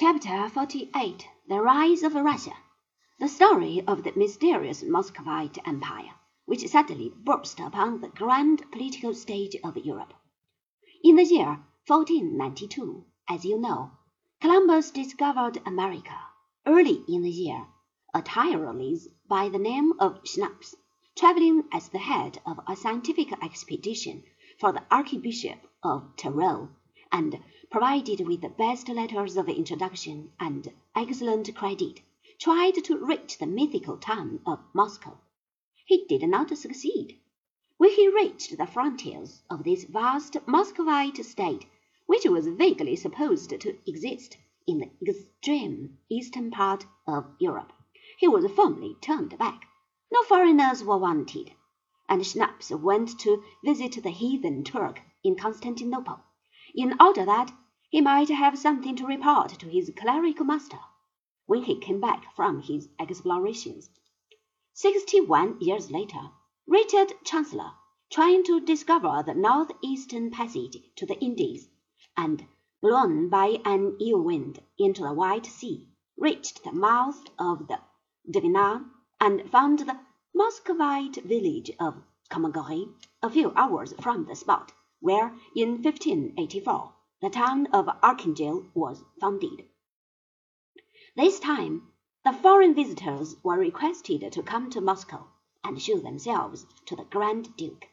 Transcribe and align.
Chapter 0.00 0.48
48 0.48 1.26
The 1.48 1.60
Rise 1.60 2.04
of 2.04 2.14
Russia 2.14 2.54
The 3.18 3.26
story 3.26 3.82
of 3.84 4.04
the 4.04 4.12
mysterious 4.14 4.84
Muscovite 4.84 5.58
Empire, 5.66 6.14
which 6.44 6.64
suddenly 6.68 7.12
burst 7.16 7.58
upon 7.58 8.00
the 8.00 8.06
grand 8.06 8.70
political 8.70 9.12
stage 9.12 9.56
of 9.64 9.76
Europe. 9.76 10.14
In 11.02 11.16
the 11.16 11.24
year 11.24 11.64
1492, 11.88 13.06
as 13.28 13.44
you 13.44 13.58
know, 13.58 13.90
Columbus 14.40 14.92
discovered 14.92 15.60
America. 15.66 16.16
Early 16.64 17.02
in 17.08 17.22
the 17.22 17.30
year, 17.30 17.66
a 18.14 18.22
Tyrolese 18.22 19.08
by 19.26 19.48
the 19.48 19.58
name 19.58 19.94
of 19.98 20.22
Schnaps, 20.22 20.76
traveling 21.16 21.64
as 21.72 21.88
the 21.88 21.98
head 21.98 22.40
of 22.46 22.60
a 22.68 22.76
scientific 22.76 23.32
expedition 23.42 24.22
for 24.60 24.70
the 24.70 24.84
Archbishop 24.92 25.58
of 25.82 26.14
Tyrol, 26.16 26.68
and 27.10 27.38
provided 27.70 28.26
with 28.26 28.40
the 28.40 28.48
best 28.48 28.88
letters 28.88 29.36
of 29.36 29.48
introduction 29.48 30.30
and 30.38 30.72
excellent 30.94 31.54
credit, 31.54 32.00
tried 32.38 32.74
to 32.84 32.96
reach 32.98 33.38
the 33.38 33.46
mythical 33.46 33.96
town 33.96 34.40
of 34.46 34.58
Moscow. 34.72 35.18
He 35.84 36.04
did 36.06 36.28
not 36.28 36.56
succeed. 36.56 37.18
When 37.76 37.90
he 37.90 38.08
reached 38.08 38.56
the 38.56 38.66
frontiers 38.66 39.42
of 39.48 39.64
this 39.64 39.84
vast 39.84 40.36
Muscovite 40.46 41.24
state, 41.24 41.66
which 42.06 42.24
was 42.24 42.46
vaguely 42.48 42.96
supposed 42.96 43.50
to 43.50 43.76
exist 43.86 44.36
in 44.66 44.78
the 44.78 44.90
extreme 45.10 45.98
eastern 46.08 46.50
part 46.50 46.86
of 47.06 47.24
Europe, 47.38 47.72
he 48.18 48.28
was 48.28 48.50
firmly 48.52 48.96
turned 49.00 49.38
back. 49.38 49.66
No 50.12 50.22
foreigners 50.24 50.84
were 50.84 50.98
wanted, 50.98 51.52
and 52.08 52.22
Schnaps 52.22 52.70
went 52.70 53.18
to 53.20 53.42
visit 53.64 54.02
the 54.02 54.10
heathen 54.10 54.64
Turk 54.64 55.00
in 55.22 55.36
Constantinople 55.36 56.20
in 56.74 56.94
order 57.00 57.24
that 57.24 57.50
he 57.88 58.00
might 58.00 58.28
have 58.28 58.58
something 58.58 58.94
to 58.94 59.06
report 59.06 59.48
to 59.58 59.66
his 59.68 59.90
clerical 59.96 60.44
master 60.44 60.78
when 61.46 61.62
he 61.62 61.78
came 61.78 61.98
back 61.98 62.34
from 62.36 62.60
his 62.60 62.90
explorations. 62.98 63.88
Sixty 64.74 65.20
one 65.20 65.58
years 65.60 65.90
later, 65.90 66.30
Richard 66.66 67.14
Chancellor, 67.24 67.72
trying 68.10 68.44
to 68.44 68.60
discover 68.60 69.22
the 69.24 69.32
northeastern 69.32 70.30
passage 70.30 70.76
to 70.96 71.06
the 71.06 71.18
Indies, 71.20 71.70
and 72.16 72.46
blown 72.82 73.30
by 73.30 73.62
an 73.64 73.96
ill 74.00 74.20
wind 74.20 74.62
into 74.78 75.02
the 75.02 75.14
White 75.14 75.46
Sea, 75.46 75.88
reached 76.18 76.62
the 76.64 76.72
mouth 76.72 77.24
of 77.38 77.66
the 77.66 77.80
Dwina 78.30 78.84
and 79.18 79.50
found 79.50 79.78
the 79.78 79.98
Muscovite 80.34 81.16
village 81.24 81.70
of 81.80 82.02
Kholmogory 82.30 82.92
a 83.22 83.30
few 83.30 83.52
hours 83.56 83.94
from 84.00 84.26
the 84.26 84.36
spot 84.36 84.72
where 85.00 85.34
in 85.54 85.82
1584 85.82 86.92
the 87.20 87.30
town 87.30 87.66
of 87.68 87.88
Archangel 88.02 88.66
was 88.74 89.04
founded. 89.20 89.68
This 91.16 91.38
time 91.40 91.92
the 92.24 92.32
foreign 92.32 92.74
visitors 92.74 93.36
were 93.42 93.58
requested 93.58 94.32
to 94.32 94.42
come 94.42 94.70
to 94.70 94.80
Moscow 94.80 95.28
and 95.64 95.80
show 95.80 95.98
themselves 95.98 96.66
to 96.86 96.96
the 96.96 97.04
Grand 97.04 97.56
Duke. 97.56 97.86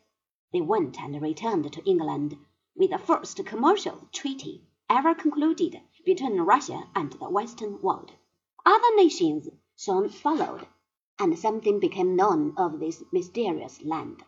They 0.52 0.62
went 0.62 1.00
and 1.00 1.22
returned 1.22 1.72
to 1.74 1.84
England 1.86 2.38
with 2.76 2.92
the 2.92 2.98
first 2.98 3.46
commercial 3.46 4.08
treaty 4.12 4.62
ever 4.90 5.16
concluded 5.16 5.82
between 6.06 6.42
Russia 6.42 6.84
and 6.96 7.12
the 7.14 7.30
Western 7.30 7.82
world. 7.82 8.12
Other 8.66 8.96
nations 8.96 9.50
soon 9.76 10.10
followed, 10.10 10.68
and 11.20 11.38
something 11.38 11.80
became 11.80 12.16
known 12.16 12.54
of 12.58 12.80
this 12.80 13.04
mysterious 13.12 13.82
land. 13.84 14.24